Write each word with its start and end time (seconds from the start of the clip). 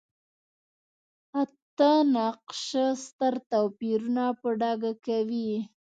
اته 1.41 1.91
نقشه 2.15 2.85
ستر 3.05 3.33
توپیرونه 3.51 4.25
په 4.39 4.47
ډاګه 4.59 4.93
کوي. 5.05 5.51